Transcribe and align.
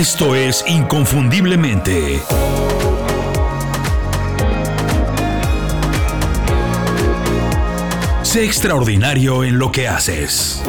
Esto 0.00 0.34
es 0.34 0.64
Inconfundiblemente. 0.66 2.22
Sé 8.22 8.46
extraordinario 8.46 9.44
en 9.44 9.58
lo 9.58 9.70
que 9.70 9.88
haces. 9.88 10.62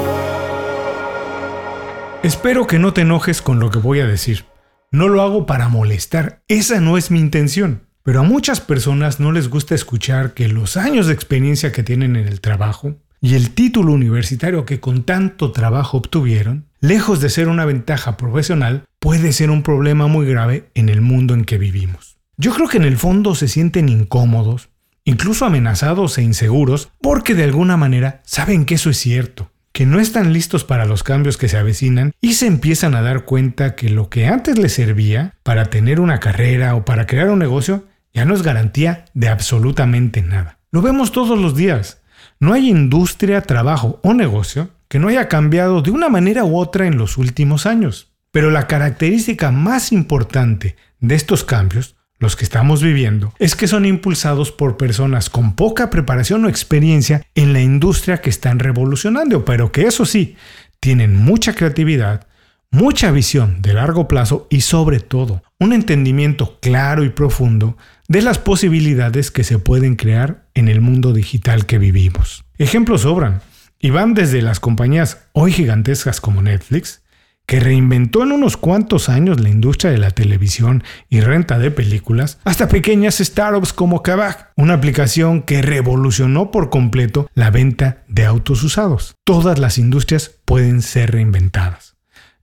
Espero 2.24 2.68
que 2.68 2.78
no 2.78 2.92
te 2.92 3.04
enojes 3.04 3.42
con 3.42 3.62
lo 3.62 3.70
que 3.72 3.80
voy 3.80 4.02
a 4.02 4.06
decir. 4.06 4.44
No 4.92 5.08
lo 5.08 5.22
hago 5.22 5.46
para 5.46 5.70
molestar, 5.70 6.44
esa 6.50 6.82
no 6.82 6.98
es 6.98 7.10
mi 7.10 7.20
intención. 7.22 7.88
Pero 8.04 8.20
a 8.20 8.24
muchas 8.24 8.60
personas 8.60 9.22
no 9.22 9.32
les 9.32 9.48
gusta 9.48 9.76
escuchar 9.76 10.34
que 10.34 10.50
los 10.50 10.76
años 10.76 11.08
de 11.08 11.14
experiencia 11.14 11.72
que 11.72 11.84
tienen 11.84 12.18
en 12.18 12.28
el 12.28 12.42
trabajo 12.42 12.98
y 13.22 13.36
el 13.36 13.52
título 13.52 13.94
universitario 13.94 14.66
que 14.66 14.82
con 14.82 15.04
tanto 15.04 15.54
trabajo 15.54 16.00
obtuvieron, 16.00 16.70
lejos 16.82 17.22
de 17.22 17.30
ser 17.30 17.48
una 17.48 17.64
ventaja 17.66 18.18
profesional, 18.18 18.86
puede 19.00 19.32
ser 19.34 19.52
un 19.52 19.64
problema 19.64 20.08
muy 20.08 20.26
grave 20.26 20.70
en 20.74 20.90
el 20.90 21.02
mundo 21.02 21.34
en 21.34 21.46
que 21.46 21.58
vivimos. 21.58 22.18
Yo 22.38 22.54
creo 22.54 22.68
que 22.68 22.78
en 22.78 22.84
el 22.84 22.98
fondo 22.98 23.36
se 23.36 23.48
sienten 23.48 23.88
incómodos, 23.88 24.70
incluso 25.06 25.46
amenazados 25.46 26.18
e 26.18 26.24
inseguros, 26.24 26.90
porque 27.00 27.36
de 27.36 27.44
alguna 27.44 27.78
manera 27.78 28.22
saben 28.26 28.66
que 28.66 28.76
eso 28.76 28.90
es 28.90 28.98
cierto, 28.98 29.52
que 29.72 29.86
no 29.86 30.00
están 30.00 30.34
listos 30.34 30.64
para 30.64 30.86
los 30.86 31.04
cambios 31.04 31.38
que 31.38 31.50
se 31.50 31.58
avecinan 31.58 32.14
y 32.20 32.34
se 32.34 32.48
empiezan 32.48 32.96
a 32.96 33.02
dar 33.02 33.26
cuenta 33.26 33.76
que 33.76 33.90
lo 33.90 34.10
que 34.10 34.28
antes 34.28 34.58
les 34.58 34.74
servía 34.74 35.36
para 35.44 35.66
tener 35.66 36.00
una 36.00 36.20
carrera 36.20 36.76
o 36.76 36.84
para 36.84 37.06
crear 37.06 37.30
un 37.30 37.40
negocio 37.40 37.86
ya 38.14 38.26
no 38.26 38.34
es 38.34 38.42
garantía 38.42 39.06
de 39.14 39.30
absolutamente 39.30 40.22
nada. 40.22 40.58
Lo 40.72 40.82
vemos 40.82 41.12
todos 41.12 41.40
los 41.40 41.56
días. 41.56 42.02
No 42.40 42.54
hay 42.54 42.70
industria, 42.70 43.42
trabajo 43.42 44.00
o 44.04 44.14
negocio 44.14 44.70
que 44.92 45.00
no 45.00 45.08
haya 45.08 45.30
cambiado 45.30 45.82
de 45.82 45.90
una 45.90 46.10
manera 46.10 46.44
u 46.44 46.58
otra 46.58 46.86
en 46.86 46.98
los 46.98 47.18
últimos 47.18 47.66
años. 47.66 48.12
Pero 48.30 48.52
la 48.52 48.68
característica 48.68 49.50
más 49.50 49.94
importante 49.94 50.76
de 51.00 51.16
estos 51.16 51.46
cambios, 51.46 51.96
los 52.20 52.36
que 52.36 52.44
estamos 52.44 52.84
viviendo, 52.84 53.34
es 53.40 53.56
que 53.56 53.70
son 53.70 53.86
impulsados 53.86 54.52
por 54.52 54.76
personas 54.76 55.30
con 55.30 55.56
poca 55.56 55.90
preparación 55.90 56.44
o 56.44 56.50
experiencia 56.50 57.26
en 57.36 57.54
la 57.54 57.62
industria 57.62 58.20
que 58.20 58.30
están 58.30 58.60
revolucionando, 58.60 59.46
pero 59.46 59.72
que 59.72 59.84
eso 59.84 60.06
sí, 60.06 60.36
tienen 60.82 61.16
mucha 61.16 61.56
creatividad, 61.56 62.28
mucha 62.70 63.12
visión 63.12 63.62
de 63.62 63.74
largo 63.74 64.10
plazo 64.10 64.46
y 64.50 64.60
sobre 64.60 65.00
todo 65.00 65.42
un 65.58 65.72
entendimiento 65.72 66.60
claro 66.62 67.06
y 67.06 67.10
profundo 67.10 67.78
de 68.10 68.24
las 68.24 68.40
posibilidades 68.40 69.32
que 69.32 69.46
se 69.46 69.58
pueden 69.58 69.96
crear 69.96 70.50
en 70.54 70.68
el 70.68 70.82
mundo 70.82 71.14
digital 71.14 71.66
que 71.66 71.78
vivimos. 71.78 72.44
Ejemplos 72.58 73.04
sobran 73.04 73.42
y 73.82 73.90
van 73.90 74.14
desde 74.14 74.42
las 74.42 74.60
compañías 74.60 75.28
hoy 75.34 75.52
gigantescas 75.52 76.22
como 76.22 76.42
Netflix, 76.42 77.02
que 77.46 77.60
reinventó 77.60 78.24
en 78.24 78.32
unos 78.32 78.56
cuantos 78.56 79.10
años 79.10 79.42
la 79.42 79.50
industria 79.50 79.92
de 79.92 79.98
la 79.98 80.12
televisión 80.12 80.84
y 81.10 81.20
renta 81.20 81.60
de 81.60 81.72
películas, 81.72 82.40
hasta 82.44 82.70
pequeñas 82.70 83.18
startups 83.18 83.74
como 83.74 84.04
Kavak, 84.04 84.52
una 84.56 84.76
aplicación 84.76 85.42
que 85.42 85.62
revolucionó 85.62 86.52
por 86.52 86.70
completo 86.70 87.30
la 87.34 87.50
venta 87.50 88.04
de 88.08 88.26
autos 88.26 88.64
usados. 88.64 89.16
Todas 89.26 89.60
las 89.60 89.78
industrias 89.78 90.32
pueden 90.46 90.82
ser 90.82 91.12
reinventadas. 91.12 91.96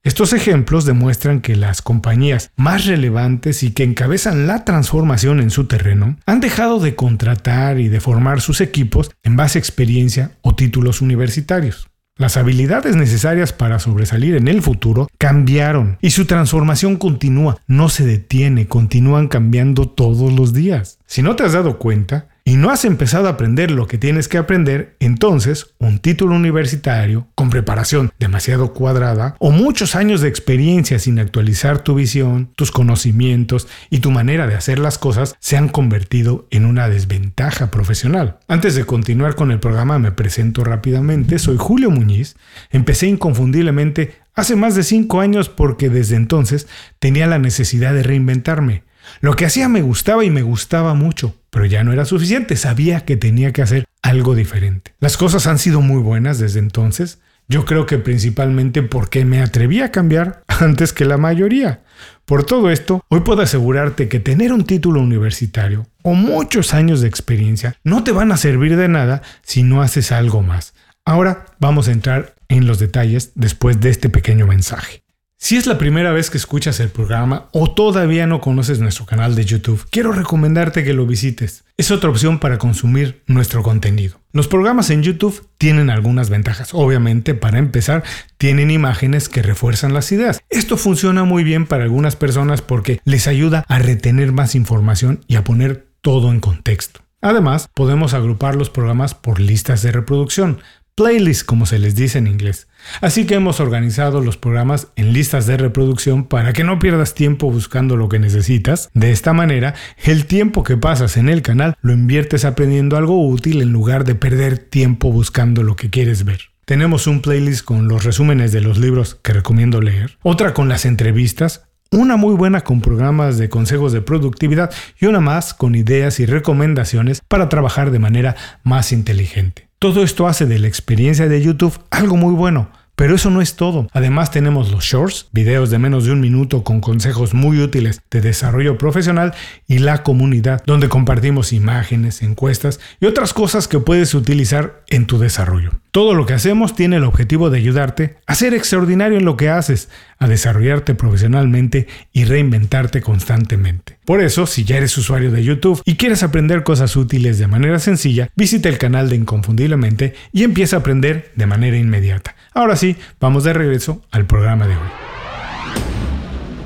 Estos 0.09 0.33
ejemplos 0.33 0.85
demuestran 0.85 1.39
que 1.39 1.55
las 1.55 1.83
compañías 1.83 2.49
más 2.55 2.87
relevantes 2.87 3.61
y 3.61 3.73
que 3.73 3.83
encabezan 3.83 4.47
la 4.47 4.65
transformación 4.65 5.39
en 5.39 5.51
su 5.51 5.65
terreno 5.65 6.17
han 6.25 6.39
dejado 6.39 6.79
de 6.79 6.95
contratar 6.95 7.79
y 7.79 7.89
de 7.89 7.99
formar 7.99 8.41
sus 8.41 8.59
equipos 8.59 9.11
en 9.21 9.35
base 9.35 9.59
a 9.59 9.61
experiencia 9.61 10.31
o 10.41 10.55
títulos 10.55 11.01
universitarios. 11.01 11.89
Las 12.17 12.37
habilidades 12.37 12.95
necesarias 12.95 13.53
para 13.53 13.77
sobresalir 13.77 14.35
en 14.35 14.47
el 14.47 14.63
futuro 14.63 15.07
cambiaron 15.19 15.99
y 16.01 16.09
su 16.09 16.25
transformación 16.25 16.95
continúa, 16.97 17.59
no 17.67 17.87
se 17.87 18.03
detiene, 18.03 18.67
continúan 18.67 19.27
cambiando 19.27 19.87
todos 19.87 20.33
los 20.33 20.53
días. 20.53 20.97
Si 21.05 21.21
no 21.21 21.35
te 21.35 21.43
has 21.43 21.53
dado 21.53 21.77
cuenta, 21.77 22.29
y 22.49 22.57
no 22.57 22.71
has 22.71 22.83
empezado 22.83 23.27
a 23.27 23.33
aprender 23.33 23.69
lo 23.69 23.85
que 23.85 23.99
tienes 23.99 24.27
que 24.27 24.39
aprender, 24.39 24.95
entonces 24.99 25.75
un 25.77 25.99
título 25.99 26.33
universitario 26.33 27.27
con 27.35 27.51
preparación 27.51 28.11
demasiado 28.17 28.73
cuadrada 28.73 29.35
o 29.37 29.51
muchos 29.51 29.95
años 29.95 30.19
de 30.19 30.29
experiencia 30.29 30.97
sin 30.97 31.19
actualizar 31.19 31.83
tu 31.83 31.93
visión, 31.93 32.51
tus 32.55 32.71
conocimientos 32.71 33.67
y 33.91 33.99
tu 33.99 34.09
manera 34.09 34.47
de 34.47 34.55
hacer 34.55 34.79
las 34.79 34.97
cosas 34.97 35.35
se 35.39 35.57
han 35.57 35.69
convertido 35.69 36.47
en 36.49 36.65
una 36.65 36.89
desventaja 36.89 37.69
profesional. 37.69 38.39
Antes 38.47 38.73
de 38.73 38.85
continuar 38.85 39.35
con 39.35 39.51
el 39.51 39.59
programa 39.59 39.99
me 39.99 40.11
presento 40.11 40.63
rápidamente, 40.63 41.37
soy 41.37 41.57
Julio 41.59 41.91
Muñiz, 41.91 42.35
empecé 42.71 43.05
inconfundiblemente 43.05 44.15
hace 44.33 44.55
más 44.55 44.73
de 44.73 44.81
5 44.81 45.21
años 45.21 45.49
porque 45.49 45.89
desde 45.89 46.15
entonces 46.15 46.67
tenía 46.97 47.27
la 47.27 47.37
necesidad 47.37 47.93
de 47.93 48.01
reinventarme. 48.01 48.88
Lo 49.21 49.35
que 49.35 49.45
hacía 49.45 49.69
me 49.69 49.81
gustaba 49.81 50.23
y 50.23 50.29
me 50.29 50.41
gustaba 50.41 50.93
mucho, 50.93 51.35
pero 51.49 51.65
ya 51.65 51.83
no 51.83 51.93
era 51.93 52.05
suficiente, 52.05 52.55
sabía 52.55 53.01
que 53.01 53.17
tenía 53.17 53.53
que 53.53 53.61
hacer 53.61 53.85
algo 54.01 54.35
diferente. 54.35 54.93
Las 54.99 55.17
cosas 55.17 55.47
han 55.47 55.59
sido 55.59 55.81
muy 55.81 56.01
buenas 56.01 56.39
desde 56.39 56.59
entonces, 56.59 57.19
yo 57.47 57.65
creo 57.65 57.87
que 57.87 57.97
principalmente 57.97 58.83
porque 58.83 59.25
me 59.25 59.41
atreví 59.41 59.81
a 59.81 59.91
cambiar 59.91 60.43
antes 60.47 60.93
que 60.93 61.05
la 61.05 61.17
mayoría. 61.17 61.81
Por 62.25 62.43
todo 62.43 62.69
esto, 62.69 63.03
hoy 63.09 63.21
puedo 63.21 63.41
asegurarte 63.41 64.07
que 64.07 64.19
tener 64.19 64.53
un 64.53 64.63
título 64.63 65.01
universitario 65.01 65.87
o 66.03 66.13
muchos 66.13 66.75
años 66.75 67.01
de 67.01 67.07
experiencia 67.07 67.75
no 67.83 68.03
te 68.03 68.11
van 68.11 68.31
a 68.31 68.37
servir 68.37 68.77
de 68.77 68.87
nada 68.87 69.23
si 69.41 69.63
no 69.63 69.81
haces 69.81 70.11
algo 70.11 70.43
más. 70.43 70.75
Ahora 71.05 71.45
vamos 71.59 71.87
a 71.87 71.91
entrar 71.91 72.35
en 72.47 72.67
los 72.67 72.77
detalles 72.77 73.31
después 73.33 73.79
de 73.79 73.89
este 73.89 74.09
pequeño 74.09 74.45
mensaje. 74.45 75.01
Si 75.41 75.55
es 75.55 75.67
la 75.67 75.77
primera 75.77 76.11
vez 76.11 76.29
que 76.29 76.37
escuchas 76.37 76.81
el 76.81 76.89
programa 76.89 77.47
o 77.53 77.71
todavía 77.71 78.27
no 78.27 78.41
conoces 78.41 78.79
nuestro 78.79 79.05
canal 79.05 79.35
de 79.35 79.45
YouTube, 79.45 79.87
quiero 79.89 80.11
recomendarte 80.11 80.83
que 80.83 80.93
lo 80.93 81.05
visites. 81.05 81.63
Es 81.77 81.91
otra 81.91 82.09
opción 82.09 82.39
para 82.39 82.57
consumir 82.57 83.23
nuestro 83.25 83.63
contenido. 83.63 84.19
Los 84.33 84.49
programas 84.49 84.89
en 84.89 85.01
YouTube 85.01 85.47
tienen 85.57 85.89
algunas 85.89 86.29
ventajas. 86.29 86.71
Obviamente, 86.73 87.35
para 87.35 87.57
empezar, 87.57 88.03
tienen 88.37 88.69
imágenes 88.69 89.29
que 89.29 89.41
refuerzan 89.41 89.93
las 89.93 90.11
ideas. 90.11 90.41
Esto 90.49 90.75
funciona 90.75 91.23
muy 91.23 91.45
bien 91.45 91.67
para 91.67 91.85
algunas 91.85 92.17
personas 92.17 92.61
porque 92.61 92.99
les 93.05 93.25
ayuda 93.25 93.63
a 93.69 93.79
retener 93.79 94.33
más 94.33 94.55
información 94.55 95.23
y 95.27 95.37
a 95.37 95.45
poner 95.45 95.87
todo 96.01 96.31
en 96.31 96.41
contexto. 96.41 96.99
Además, 97.21 97.69
podemos 97.73 98.13
agrupar 98.13 98.57
los 98.57 98.69
programas 98.69 99.13
por 99.13 99.39
listas 99.39 99.81
de 99.83 99.93
reproducción 99.93 100.59
playlists 100.99 101.45
como 101.45 101.65
se 101.65 101.79
les 101.79 101.95
dice 101.95 102.17
en 102.17 102.27
inglés. 102.27 102.67
Así 103.01 103.25
que 103.25 103.35
hemos 103.35 103.59
organizado 103.59 104.21
los 104.21 104.37
programas 104.37 104.87
en 104.95 105.13
listas 105.13 105.45
de 105.45 105.57
reproducción 105.57 106.25
para 106.25 106.53
que 106.53 106.63
no 106.63 106.79
pierdas 106.79 107.13
tiempo 107.13 107.51
buscando 107.51 107.97
lo 107.97 108.09
que 108.09 108.19
necesitas. 108.19 108.89
De 108.93 109.11
esta 109.11 109.33
manera, 109.33 109.75
el 110.03 110.25
tiempo 110.25 110.63
que 110.63 110.77
pasas 110.77 111.17
en 111.17 111.29
el 111.29 111.41
canal 111.41 111.75
lo 111.81 111.93
inviertes 111.93 112.45
aprendiendo 112.45 112.97
algo 112.97 113.27
útil 113.27 113.61
en 113.61 113.71
lugar 113.71 114.03
de 114.03 114.15
perder 114.15 114.57
tiempo 114.57 115.11
buscando 115.11 115.63
lo 115.63 115.75
que 115.75 115.89
quieres 115.89 116.25
ver. 116.25 116.41
Tenemos 116.65 117.07
un 117.07 117.21
playlist 117.21 117.65
con 117.65 117.87
los 117.87 118.03
resúmenes 118.03 118.51
de 118.51 118.61
los 118.61 118.77
libros 118.77 119.15
que 119.15 119.33
recomiendo 119.33 119.81
leer, 119.81 120.19
otra 120.21 120.53
con 120.53 120.69
las 120.69 120.85
entrevistas, 120.85 121.63
una 121.91 122.15
muy 122.15 122.35
buena 122.35 122.61
con 122.61 122.81
programas 122.81 123.39
de 123.39 123.49
consejos 123.49 123.91
de 123.91 124.01
productividad 124.01 124.71
y 124.99 125.07
una 125.07 125.19
más 125.19 125.55
con 125.55 125.73
ideas 125.73 126.19
y 126.19 126.27
recomendaciones 126.27 127.21
para 127.27 127.49
trabajar 127.49 127.89
de 127.89 127.97
manera 127.97 128.35
más 128.63 128.91
inteligente. 128.91 129.68
Todo 129.79 130.03
esto 130.03 130.27
hace 130.27 130.45
de 130.45 130.59
la 130.59 130.67
experiencia 130.67 131.29
de 131.29 131.41
YouTube 131.41 131.79
algo 131.89 132.17
muy 132.17 132.33
bueno. 132.33 132.69
Pero 132.99 133.15
eso 133.15 133.29
no 133.29 133.39
es 133.39 133.55
todo. 133.55 133.87
Además 133.93 134.29
tenemos 134.29 134.73
los 134.73 134.83
shorts, 134.83 135.29
videos 135.31 135.69
de 135.69 135.79
menos 135.79 136.03
de 136.03 136.11
un 136.11 136.19
minuto 136.19 136.65
con 136.65 136.81
consejos 136.81 137.33
muy 137.33 137.61
útiles 137.61 138.01
de 138.11 138.19
desarrollo 138.19 138.77
profesional 138.77 139.33
y 139.69 139.77
la 139.77 140.03
comunidad, 140.03 140.61
donde 140.65 140.89
compartimos 140.89 141.53
imágenes, 141.53 142.21
encuestas 142.21 142.81
y 142.99 143.05
otras 143.05 143.33
cosas 143.33 143.69
que 143.69 143.79
puedes 143.79 144.13
utilizar 144.13 144.83
en 144.89 145.05
tu 145.05 145.17
desarrollo. 145.17 145.71
Todo 145.91 146.13
lo 146.13 146.25
que 146.25 146.33
hacemos 146.33 146.75
tiene 146.75 146.97
el 146.97 147.05
objetivo 147.05 147.49
de 147.49 147.59
ayudarte 147.59 148.17
a 148.27 148.35
ser 148.35 148.53
extraordinario 148.53 149.17
en 149.17 149.23
lo 149.23 149.37
que 149.37 149.47
haces, 149.47 149.87
a 150.17 150.27
desarrollarte 150.27 150.93
profesionalmente 150.93 151.87
y 152.11 152.25
reinventarte 152.25 152.99
constantemente. 152.99 153.97
Por 154.03 154.21
eso, 154.21 154.45
si 154.45 154.65
ya 154.65 154.75
eres 154.75 154.97
usuario 154.97 155.31
de 155.31 155.45
YouTube 155.45 155.81
y 155.85 155.95
quieres 155.95 156.21
aprender 156.21 156.63
cosas 156.63 156.97
útiles 156.97 157.39
de 157.39 157.47
manera 157.47 157.79
sencilla, 157.79 158.29
visita 158.35 158.67
el 158.67 158.77
canal 158.77 159.07
de 159.07 159.15
Inconfundiblemente 159.15 160.15
y 160.33 160.43
empieza 160.43 160.75
a 160.75 160.79
aprender 160.79 161.31
de 161.37 161.45
manera 161.45 161.77
inmediata. 161.77 162.35
Ahora 162.53 162.75
sí, 162.75 162.95
vamos 163.19 163.43
de 163.43 163.53
regreso 163.53 164.01
al 164.11 164.25
programa 164.25 164.67
de 164.67 164.75
hoy. 164.75 164.89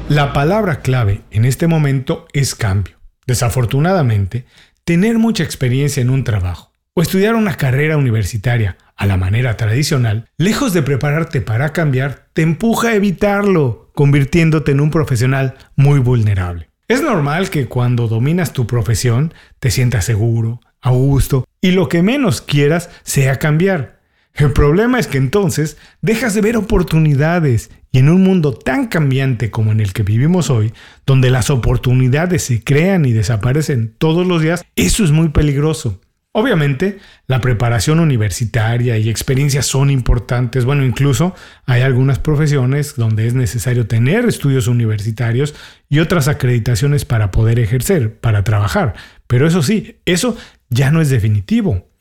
La 0.09 0.33
palabra 0.33 0.81
clave 0.81 1.21
en 1.31 1.45
este 1.45 1.67
momento 1.67 2.27
es 2.33 2.55
cambio. 2.55 2.97
Desafortunadamente, 3.25 4.45
tener 4.83 5.17
mucha 5.17 5.43
experiencia 5.43 6.01
en 6.01 6.09
un 6.09 6.23
trabajo 6.23 6.71
o 6.93 7.01
estudiar 7.01 7.35
una 7.35 7.55
carrera 7.55 7.97
universitaria 7.97 8.77
a 8.95 9.05
la 9.05 9.17
manera 9.17 9.57
tradicional, 9.57 10.29
lejos 10.37 10.73
de 10.73 10.83
prepararte 10.83 11.41
para 11.41 11.73
cambiar, 11.73 12.27
te 12.33 12.43
empuja 12.43 12.89
a 12.89 12.95
evitarlo, 12.95 13.91
convirtiéndote 13.95 14.71
en 14.71 14.81
un 14.81 14.91
profesional 14.91 15.55
muy 15.75 15.99
vulnerable. 15.99 16.69
Es 16.87 17.01
normal 17.01 17.49
que 17.49 17.65
cuando 17.67 18.07
dominas 18.07 18.53
tu 18.53 18.67
profesión 18.67 19.33
te 19.59 19.71
sientas 19.71 20.05
seguro, 20.05 20.59
a 20.81 20.91
gusto 20.91 21.45
y 21.61 21.71
lo 21.71 21.89
que 21.89 22.03
menos 22.03 22.41
quieras 22.41 22.89
sea 23.03 23.39
cambiar. 23.39 23.92
El 24.33 24.51
problema 24.51 24.99
es 24.99 25.07
que 25.07 25.19
entonces 25.19 25.77
dejas 26.01 26.33
de 26.33 26.41
ver 26.41 26.57
oportunidades 26.57 27.69
Y 27.91 27.99
en 27.99 28.09
un 28.09 28.23
mundo 28.23 28.53
tan 28.53 28.87
cambiante 28.87 29.51
como 29.51 29.71
en 29.71 29.79
el 29.79 29.93
que 29.93 30.01
vivimos 30.01 30.49
hoy, 30.49 30.73
donde 31.05 31.29
las 31.29 31.51
oportunidades 31.51 32.41
se 32.41 32.63
crean 32.63 33.05
y 33.05 33.11
desaparecen 33.11 33.93
todos 33.99 34.25
los 34.25 34.41
días, 34.41 34.65
eso 34.75 35.03
es 35.03 35.11
muy 35.11 35.29
peligroso. 35.29 36.01
Obviamente, 36.31 36.97
la 37.27 37.39
preparación 37.39 37.99
universitaria 37.99 38.97
y 38.97 39.07
experiencias 39.07 39.67
son 39.67 39.91
importantes. 39.91 40.65
Bueno, 40.65 40.83
incluso 40.83 41.35
hay 41.67 41.83
algunas 41.83 42.17
profesiones 42.17 42.95
donde 42.95 43.27
es 43.27 43.35
necesario 43.35 43.85
tener 43.85 44.25
estudios 44.25 44.65
universitarios 44.65 45.53
y 45.89 45.99
otras 45.99 46.27
acreditaciones 46.27 47.05
para 47.05 47.29
poder 47.29 47.59
ejercer, 47.59 48.19
para 48.19 48.43
trabajar. 48.43 48.95
Pero 49.27 49.45
eso 49.45 49.61
sí, 49.61 49.97
eso 50.05 50.35
ya 50.69 50.89
no 50.89 51.01
es 51.01 51.11
definitivo. 51.11 51.92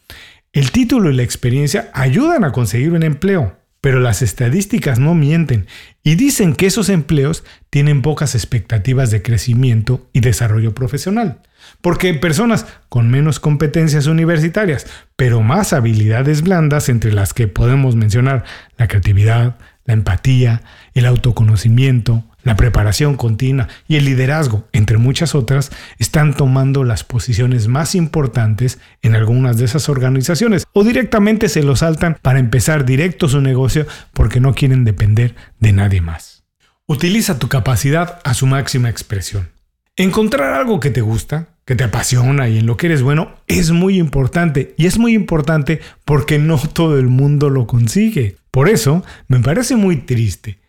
El 0.53 0.71
título 0.71 1.11
y 1.11 1.15
la 1.15 1.23
experiencia 1.23 1.91
ayudan 1.95 2.45
a 2.45 2.53
conseguir 2.53 2.93
un 2.93 3.03
empleo, 3.03 3.57
pero 3.81 4.01
las 4.01 4.21
estadísticas 4.21 4.99
no 4.99 5.15
mienten 5.15 5.67
y 6.03 6.15
dicen 6.17 6.55
que 6.55 6.67
esos 6.67 6.91
empleos 6.91 7.43
tienen 7.71 8.03
pocas 8.03 8.35
expectativas 8.35 9.11
de 9.11 9.23
crecimiento 9.23 10.11
y 10.13 10.21
desarrollo 10.21 10.75
profesional. 10.75 11.41
Porque 11.81 12.13
personas 12.13 12.67
con 12.91 13.11
menos 13.11 13.41
competencias 13.41 14.07
universitarias, 14.07 14.87
pero 15.17 15.41
más 15.41 15.73
habilidades 15.73 16.43
blandas 16.43 16.91
entre 16.91 17.15
las 17.15 17.33
que 17.33 17.49
podemos 17.49 17.97
mencionar 17.97 18.45
la 18.77 18.89
creatividad, 18.89 19.57
la 19.87 19.95
empatía, 19.95 20.61
el 20.93 21.07
autoconocimiento, 21.07 22.25
la 22.45 22.57
preparación 22.57 23.17
continua 23.17 23.69
y 23.89 23.97
el 23.97 24.05
liderazgo, 24.05 24.69
entre 24.73 24.99
muchas 24.99 25.35
otras, 25.35 25.71
están 25.99 26.35
tomando 26.35 26.85
las 26.85 27.05
posiciones 27.05 27.69
más 27.69 27.95
importantes 27.95 28.79
en 29.03 29.15
algunas 29.15 29.57
de 29.57 29.65
esas 29.65 29.89
organizaciones 29.89 30.67
o 30.73 30.85
directamente 30.85 31.49
se 31.49 31.63
lo 31.63 31.77
saltan 31.77 32.19
para 32.21 32.39
empezar 32.39 32.85
directo 32.85 33.29
su 33.29 33.41
negocio 33.41 33.87
porque 34.13 34.41
no 34.41 34.55
quieren 34.55 34.85
depender 34.85 35.35
de 35.61 35.73
nadie 35.73 36.01
más. 36.01 36.45
Utiliza 36.87 37.39
tu 37.39 37.49
capacidad 37.49 38.21
a 38.25 38.35
su 38.35 38.47
máxima 38.47 38.91
expresión. 38.91 39.51
Encontrar 39.97 40.55
algo 40.55 40.81
que 40.81 40.91
te 40.91 41.03
gusta, 41.03 41.49
que 41.65 41.77
te 41.77 41.85
apasiona 41.85 42.49
y 42.49 42.59
en 42.59 42.67
lo 42.67 42.77
que 42.77 42.87
eres 42.87 43.03
bueno 43.03 43.33
es 43.47 43.71
muy 43.71 43.99
importante 43.99 44.75
y 44.77 44.87
es 44.87 44.99
muy 44.99 45.15
importante 45.15 45.81
porque 46.05 46.39
no 46.39 46.59
todo 46.59 46.99
el 46.99 47.09
mundo 47.09 47.51
lo 47.51 47.67
consigue. 47.67 48.37
Por 48.51 48.69
eso 48.69 49.05
me 49.29 49.39
parece 49.41 49.77
muy 49.77 49.97
triste 49.97 50.62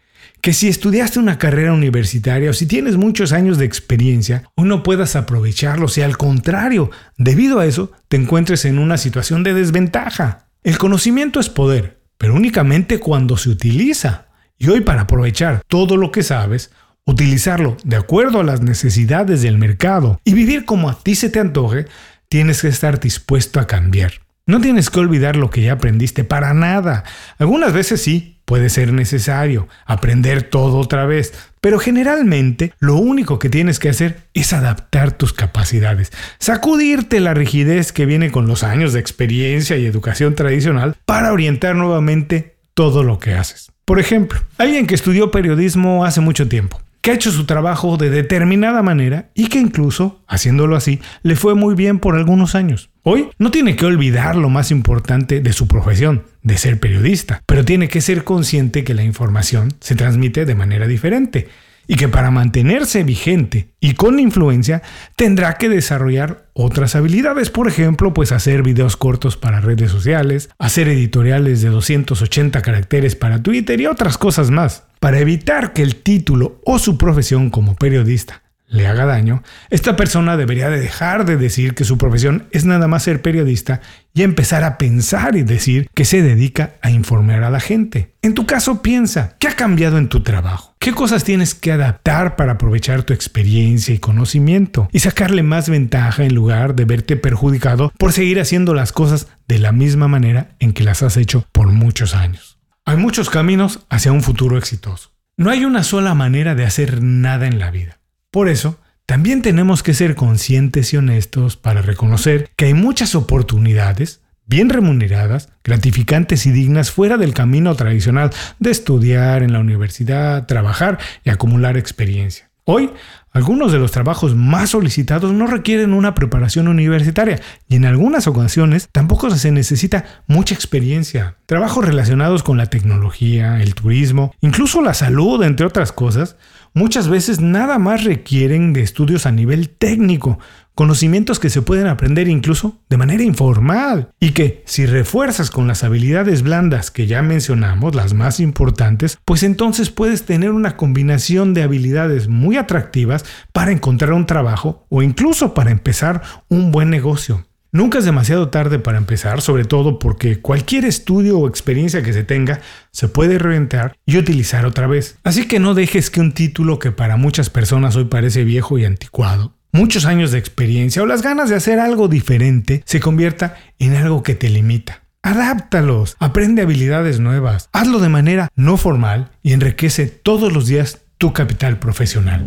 que 0.43 0.51
si 0.51 0.67
estudiaste 0.67 1.19
una 1.19 1.37
carrera 1.37 1.71
universitaria 1.71 2.49
o 2.49 2.53
si 2.53 2.65
tienes 2.65 2.97
muchos 2.97 3.31
años 3.31 3.57
de 3.57 3.63
experiencia, 3.63 4.43
o 4.55 4.65
no 4.65 4.83
puedas 4.83 5.15
aprovecharlo, 5.15 5.87
si 5.87 6.01
al 6.01 6.17
contrario, 6.17 6.91
debido 7.17 7.61
a 7.61 7.65
eso, 7.65 7.93
te 8.09 8.17
encuentres 8.17 8.65
en 8.65 8.77
una 8.77 8.97
situación 8.97 9.43
de 9.43 9.53
desventaja. 9.53 10.49
El 10.61 10.77
conocimiento 10.77 11.39
es 11.39 11.47
poder, 11.47 12.01
pero 12.17 12.35
únicamente 12.35 12.99
cuando 12.99 13.37
se 13.37 13.51
utiliza. 13.51 14.25
Y 14.57 14.67
hoy 14.67 14.81
para 14.81 15.03
aprovechar 15.03 15.61
todo 15.69 15.95
lo 15.95 16.11
que 16.11 16.23
sabes, 16.23 16.71
utilizarlo 17.05 17.77
de 17.85 17.95
acuerdo 17.95 18.41
a 18.41 18.43
las 18.43 18.59
necesidades 18.59 19.43
del 19.43 19.57
mercado 19.57 20.19
y 20.25 20.33
vivir 20.33 20.65
como 20.65 20.89
a 20.89 20.99
ti 21.01 21.15
se 21.15 21.29
te 21.29 21.39
antoje, 21.39 21.85
tienes 22.27 22.61
que 22.61 22.67
estar 22.67 22.99
dispuesto 22.99 23.61
a 23.61 23.67
cambiar. 23.67 24.15
No 24.45 24.59
tienes 24.59 24.89
que 24.89 24.99
olvidar 24.99 25.37
lo 25.37 25.49
que 25.49 25.61
ya 25.61 25.71
aprendiste 25.71 26.25
para 26.25 26.53
nada. 26.53 27.05
Algunas 27.37 27.71
veces 27.71 28.01
sí, 28.01 28.32
Puede 28.45 28.69
ser 28.69 28.91
necesario 28.91 29.67
aprender 29.85 30.43
todo 30.43 30.77
otra 30.77 31.05
vez, 31.05 31.33
pero 31.61 31.79
generalmente 31.79 32.73
lo 32.79 32.95
único 32.95 33.39
que 33.39 33.49
tienes 33.49 33.79
que 33.79 33.89
hacer 33.89 34.27
es 34.33 34.51
adaptar 34.51 35.13
tus 35.13 35.31
capacidades, 35.31 36.11
sacudirte 36.39 37.21
la 37.21 37.33
rigidez 37.33 37.93
que 37.93 38.05
viene 38.05 38.31
con 38.31 38.47
los 38.47 38.63
años 38.63 38.91
de 38.91 38.99
experiencia 38.99 39.77
y 39.77 39.85
educación 39.85 40.35
tradicional 40.35 40.95
para 41.05 41.31
orientar 41.31 41.75
nuevamente 41.75 42.55
todo 42.73 43.03
lo 43.03 43.17
que 43.17 43.33
haces. 43.33 43.71
Por 43.85 43.99
ejemplo, 43.99 44.39
alguien 44.57 44.87
que 44.87 44.95
estudió 44.95 45.31
periodismo 45.31 46.03
hace 46.05 46.19
mucho 46.19 46.47
tiempo 46.47 46.82
que 47.03 47.11
ha 47.11 47.15
hecho 47.15 47.31
su 47.31 47.45
trabajo 47.45 47.97
de 47.97 48.09
determinada 48.09 48.81
manera 48.81 49.29
y 49.35 49.47
que 49.47 49.59
incluso, 49.59 50.23
haciéndolo 50.25 50.77
así, 50.77 51.01
le 51.21 51.35
fue 51.35 51.53
muy 51.53 51.75
bien 51.75 51.99
por 51.99 52.15
algunos 52.15 52.55
años. 52.55 52.91
Hoy 53.03 53.27
no 53.37 53.51
tiene 53.51 53.75
que 53.75 53.85
olvidar 53.85 54.37
lo 54.37 54.47
más 54.47 54.71
importante 54.71 55.41
de 55.41 55.51
su 55.51 55.67
profesión, 55.67 56.23
de 56.43 56.57
ser 56.57 56.79
periodista, 56.79 57.43
pero 57.45 57.65
tiene 57.65 57.89
que 57.89 57.99
ser 57.99 58.23
consciente 58.23 58.85
que 58.85 58.93
la 58.93 59.03
información 59.03 59.73
se 59.81 59.95
transmite 59.95 60.45
de 60.45 60.55
manera 60.55 60.87
diferente 60.87 61.49
y 61.87 61.95
que 61.95 62.07
para 62.07 62.31
mantenerse 62.31 63.03
vigente 63.03 63.67
y 63.81 63.95
con 63.95 64.17
influencia 64.17 64.81
tendrá 65.17 65.55
que 65.55 65.67
desarrollar 65.67 66.45
otras 66.53 66.95
habilidades, 66.95 67.49
por 67.49 67.67
ejemplo, 67.67 68.13
pues 68.13 68.31
hacer 68.31 68.63
videos 68.63 68.95
cortos 68.95 69.35
para 69.35 69.59
redes 69.59 69.91
sociales, 69.91 70.49
hacer 70.57 70.87
editoriales 70.87 71.61
de 71.61 71.69
280 71.69 72.61
caracteres 72.61 73.17
para 73.17 73.43
Twitter 73.43 73.81
y 73.81 73.87
otras 73.87 74.17
cosas 74.17 74.51
más. 74.51 74.83
Para 75.03 75.19
evitar 75.19 75.73
que 75.73 75.81
el 75.81 75.97
título 75.97 76.61
o 76.63 76.79
su 76.79 76.97
profesión 76.97 77.49
como 77.49 77.75
periodista 77.75 78.41
le 78.69 78.87
haga 78.87 79.03
daño, 79.03 79.43
esta 79.69 79.97
persona 79.97 80.37
debería 80.37 80.69
de 80.69 80.79
dejar 80.79 81.25
de 81.25 81.35
decir 81.35 81.73
que 81.73 81.83
su 81.83 81.97
profesión 81.97 82.47
es 82.51 82.63
nada 82.63 82.87
más 82.87 83.03
ser 83.03 83.21
periodista 83.21 83.81
y 84.13 84.21
empezar 84.21 84.63
a 84.63 84.77
pensar 84.77 85.35
y 85.35 85.43
decir 85.43 85.89
que 85.93 86.05
se 86.05 86.21
dedica 86.21 86.75
a 86.81 86.89
informar 86.89 87.43
a 87.43 87.49
la 87.49 87.59
gente. 87.59 88.13
En 88.21 88.33
tu 88.33 88.45
caso 88.45 88.81
piensa, 88.81 89.35
¿qué 89.39 89.49
ha 89.49 89.57
cambiado 89.57 89.97
en 89.97 90.07
tu 90.07 90.23
trabajo? 90.23 90.73
¿Qué 90.79 90.93
cosas 90.93 91.25
tienes 91.25 91.53
que 91.53 91.73
adaptar 91.73 92.37
para 92.37 92.53
aprovechar 92.53 93.03
tu 93.03 93.11
experiencia 93.11 93.93
y 93.93 93.99
conocimiento 93.99 94.87
y 94.93 94.99
sacarle 94.99 95.43
más 95.43 95.67
ventaja 95.67 96.23
en 96.23 96.33
lugar 96.33 96.75
de 96.75 96.85
verte 96.85 97.17
perjudicado 97.17 97.91
por 97.99 98.13
seguir 98.13 98.39
haciendo 98.39 98.73
las 98.73 98.93
cosas 98.93 99.27
de 99.49 99.59
la 99.59 99.73
misma 99.73 100.07
manera 100.07 100.55
en 100.59 100.71
que 100.71 100.85
las 100.85 101.03
has 101.03 101.17
hecho 101.17 101.45
por 101.51 101.67
muchos 101.67 102.15
años? 102.15 102.52
Hay 102.85 102.97
muchos 102.97 103.29
caminos 103.29 103.79
hacia 103.89 104.11
un 104.11 104.21
futuro 104.21 104.57
exitoso. 104.57 105.11
No 105.37 105.49
hay 105.49 105.63
una 105.63 105.83
sola 105.83 106.13
manera 106.15 106.53
de 106.53 106.65
hacer 106.65 107.01
nada 107.01 107.47
en 107.47 107.57
la 107.57 107.71
vida. 107.71 107.99
Por 108.29 108.49
eso, 108.49 108.77
también 109.05 109.41
tenemos 109.41 109.83
que 109.83 109.93
ser 109.93 110.15
conscientes 110.15 110.93
y 110.93 110.97
honestos 110.97 111.55
para 111.55 111.81
reconocer 111.81 112.51
que 112.57 112.65
hay 112.65 112.73
muchas 112.73 113.15
oportunidades 113.15 114.21
bien 114.45 114.69
remuneradas, 114.69 115.47
gratificantes 115.63 116.45
y 116.45 116.51
dignas 116.51 116.91
fuera 116.91 117.15
del 117.15 117.33
camino 117.33 117.73
tradicional 117.75 118.31
de 118.59 118.71
estudiar 118.71 119.43
en 119.43 119.53
la 119.53 119.59
universidad, 119.59 120.45
trabajar 120.45 120.99
y 121.23 121.29
acumular 121.29 121.77
experiencia. 121.77 122.51
Hoy, 122.65 122.91
algunos 123.33 123.71
de 123.71 123.79
los 123.79 123.91
trabajos 123.91 124.35
más 124.35 124.69
solicitados 124.69 125.33
no 125.33 125.47
requieren 125.47 125.93
una 125.93 126.13
preparación 126.13 126.67
universitaria 126.67 127.41
y 127.67 127.75
en 127.75 127.85
algunas 127.85 128.27
ocasiones 128.27 128.87
tampoco 128.91 129.31
se 129.31 129.51
necesita 129.51 130.05
mucha 130.27 130.53
experiencia. 130.53 131.37
Trabajos 131.47 131.83
relacionados 131.83 132.43
con 132.43 132.57
la 132.57 132.67
tecnología, 132.67 133.59
el 133.61 133.73
turismo, 133.73 134.35
incluso 134.41 134.83
la 134.83 134.93
salud, 134.93 135.41
entre 135.43 135.65
otras 135.65 135.91
cosas, 135.91 136.37
muchas 136.75 137.07
veces 137.07 137.41
nada 137.41 137.79
más 137.79 138.03
requieren 138.03 138.71
de 138.71 138.81
estudios 138.81 139.25
a 139.25 139.31
nivel 139.31 139.69
técnico, 139.69 140.37
conocimientos 140.75 141.39
que 141.39 141.49
se 141.49 141.61
pueden 141.61 141.87
aprender 141.87 142.27
incluso 142.27 142.79
de 142.89 142.97
manera 142.97 143.23
informal 143.23 144.09
y 144.19 144.31
que 144.31 144.63
si 144.65 144.85
refuerzas 144.85 145.51
con 145.51 145.67
las 145.67 145.83
habilidades 145.83 146.41
blandas 146.41 146.91
que 146.91 147.07
ya 147.07 147.21
mencionamos, 147.21 147.95
las 147.95 148.13
más 148.13 148.39
importantes, 148.39 149.17
pues 149.25 149.43
entonces 149.43 149.89
puedes 149.89 150.25
tener 150.25 150.51
una 150.51 150.77
combinación 150.77 151.53
de 151.53 151.63
habilidades 151.63 152.27
muy 152.27 152.57
atractivas 152.57 153.25
para 153.51 153.71
encontrar 153.71 154.13
un 154.13 154.25
trabajo 154.25 154.85
o 154.89 155.01
incluso 155.01 155.53
para 155.53 155.71
empezar 155.71 156.21
un 156.49 156.71
buen 156.71 156.89
negocio. 156.89 157.45
Nunca 157.75 157.97
es 157.97 158.05
demasiado 158.05 158.49
tarde 158.49 158.77
para 158.77 158.99
empezar, 158.99 159.41
sobre 159.41 159.65
todo 159.65 159.97
porque 159.97 160.39
cualquier 160.39 160.85
estudio 160.85 161.39
o 161.39 161.47
experiencia 161.47 162.03
que 162.03 162.13
se 162.13 162.23
tenga 162.23 162.61
se 162.91 163.07
puede 163.07 163.39
reventar 163.39 163.97
y 164.05 164.17
utilizar 164.17 164.67
otra 164.67 164.85
vez. 164.85 165.17
Así 165.23 165.47
que 165.47 165.59
no 165.59 165.73
dejes 165.73 166.11
que 166.11 166.21
un 166.21 166.33
título 166.33 166.77
que 166.77 166.91
para 166.91 167.17
muchas 167.17 167.49
personas 167.49 167.95
hoy 167.95 168.05
parece 168.05 168.43
viejo 168.43 168.77
y 168.77 168.85
anticuado, 168.85 169.55
muchos 169.73 170.05
años 170.05 170.31
de 170.31 170.37
experiencia 170.37 171.03
o 171.03 171.05
las 171.05 171.21
ganas 171.21 171.49
de 171.49 171.55
hacer 171.55 171.79
algo 171.79 172.07
diferente 172.07 172.83
se 172.85 173.01
convierta 173.01 173.57
en 173.79 173.95
algo 173.95 174.23
que 174.23 174.35
te 174.35 174.47
limita. 174.47 175.01
Adáptalos, 175.23 176.15
aprende 176.19 176.61
habilidades 176.61 177.19
nuevas, 177.19 177.69
hazlo 177.73 177.99
de 177.99 178.09
manera 178.09 178.49
no 178.55 178.77
formal 178.77 179.31
y 179.41 179.53
enriquece 179.53 180.07
todos 180.07 180.53
los 180.53 180.67
días 180.67 181.01
tu 181.17 181.33
capital 181.33 181.79
profesional. 181.79 182.45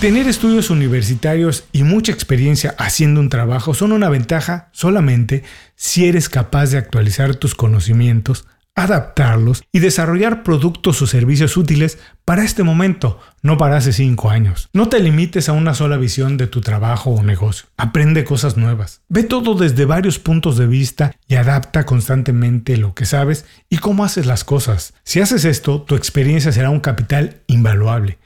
Tener 0.00 0.28
estudios 0.28 0.70
universitarios 0.70 1.64
y 1.72 1.82
mucha 1.82 2.12
experiencia 2.12 2.76
haciendo 2.78 3.20
un 3.20 3.30
trabajo 3.30 3.74
son 3.74 3.90
una 3.90 4.08
ventaja 4.08 4.68
solamente 4.70 5.42
si 5.74 6.06
eres 6.06 6.28
capaz 6.28 6.70
de 6.70 6.78
actualizar 6.78 7.34
tus 7.34 7.56
conocimientos, 7.56 8.46
adaptarlos 8.82 9.62
y 9.72 9.80
desarrollar 9.80 10.42
productos 10.42 11.02
o 11.02 11.06
servicios 11.06 11.56
útiles 11.56 11.98
para 12.24 12.44
este 12.44 12.62
momento, 12.62 13.20
no 13.42 13.58
para 13.58 13.76
hace 13.76 13.92
cinco 13.92 14.30
años. 14.30 14.68
No 14.72 14.88
te 14.88 15.00
limites 15.00 15.48
a 15.48 15.52
una 15.52 15.74
sola 15.74 15.96
visión 15.96 16.36
de 16.36 16.46
tu 16.46 16.60
trabajo 16.60 17.10
o 17.10 17.22
negocio. 17.22 17.68
Aprende 17.76 18.24
cosas 18.24 18.56
nuevas. 18.56 19.02
Ve 19.08 19.24
todo 19.24 19.54
desde 19.54 19.84
varios 19.84 20.18
puntos 20.18 20.56
de 20.56 20.66
vista 20.66 21.14
y 21.26 21.34
adapta 21.34 21.86
constantemente 21.86 22.76
lo 22.76 22.94
que 22.94 23.06
sabes 23.06 23.46
y 23.68 23.78
cómo 23.78 24.04
haces 24.04 24.26
las 24.26 24.44
cosas. 24.44 24.94
Si 25.04 25.20
haces 25.20 25.44
esto, 25.44 25.82
tu 25.82 25.94
experiencia 25.94 26.52
será 26.52 26.70
un 26.70 26.80
capital 26.80 27.42
invaluable 27.46 28.18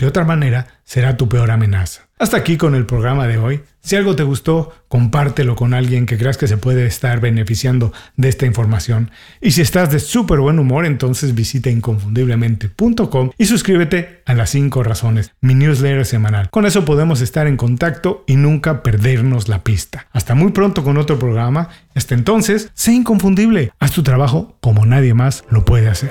de 0.00 0.06
otra 0.06 0.24
manera, 0.24 0.66
será 0.84 1.18
tu 1.18 1.28
peor 1.28 1.50
amenaza. 1.50 2.08
Hasta 2.20 2.36
aquí 2.36 2.58
con 2.58 2.74
el 2.74 2.84
programa 2.84 3.26
de 3.26 3.38
hoy. 3.38 3.62
Si 3.80 3.96
algo 3.96 4.14
te 4.14 4.24
gustó, 4.24 4.74
compártelo 4.88 5.56
con 5.56 5.72
alguien 5.72 6.04
que 6.04 6.18
creas 6.18 6.36
que 6.36 6.48
se 6.48 6.58
puede 6.58 6.84
estar 6.84 7.18
beneficiando 7.18 7.94
de 8.18 8.28
esta 8.28 8.44
información. 8.44 9.10
Y 9.40 9.52
si 9.52 9.62
estás 9.62 9.90
de 9.90 10.00
súper 10.00 10.38
buen 10.40 10.58
humor, 10.58 10.84
entonces 10.84 11.34
visita 11.34 11.70
inconfundiblemente.com 11.70 13.30
y 13.38 13.46
suscríbete 13.46 14.20
a 14.26 14.34
las 14.34 14.50
5 14.50 14.82
razones, 14.82 15.32
mi 15.40 15.54
newsletter 15.54 16.04
semanal. 16.04 16.50
Con 16.50 16.66
eso 16.66 16.84
podemos 16.84 17.22
estar 17.22 17.46
en 17.46 17.56
contacto 17.56 18.22
y 18.26 18.36
nunca 18.36 18.82
perdernos 18.82 19.48
la 19.48 19.64
pista. 19.64 20.06
Hasta 20.12 20.34
muy 20.34 20.52
pronto 20.52 20.84
con 20.84 20.98
otro 20.98 21.18
programa. 21.18 21.70
Hasta 21.94 22.14
entonces, 22.14 22.70
sé 22.74 22.92
inconfundible. 22.92 23.72
Haz 23.80 23.92
tu 23.92 24.02
trabajo 24.02 24.58
como 24.60 24.84
nadie 24.84 25.14
más 25.14 25.44
lo 25.48 25.64
puede 25.64 25.88
hacer. 25.88 26.10